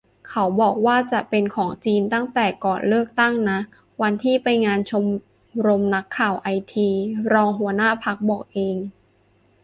[0.29, 3.59] เขาบอกว่าจะเป็นของจีนตั้งแต่ก่อนเลือกตั้งนะ
[4.01, 5.05] วันที่ไปงานชม
[5.67, 6.89] รมนักข่าวไอที
[7.33, 8.77] รองหัวหน้าพรรคบอกเอง